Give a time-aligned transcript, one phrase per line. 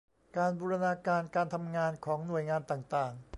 [0.37, 3.13] การบูรณาการการทำงานของหน่วยงานต่างต่าง